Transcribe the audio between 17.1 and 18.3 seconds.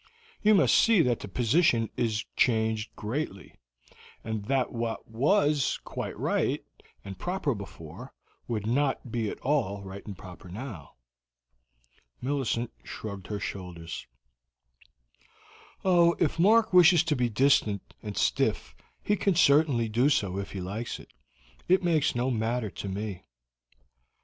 be distant and